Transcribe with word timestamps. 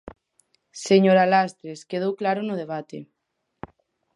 Señora 0.87 1.29
Lastres, 1.33 1.79
quedou 1.89 2.11
claro 2.21 2.41
no 2.45 2.55
debate. 2.61 2.97